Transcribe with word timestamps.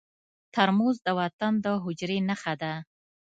ترموز 0.53 0.97
د 1.05 1.07
وطن 1.19 1.53
د 1.63 1.65
حجرې 1.83 2.19
نښه 2.29 2.53
ده. 2.61 2.73